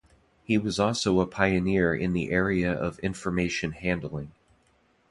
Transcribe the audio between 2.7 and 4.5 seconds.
of information handling.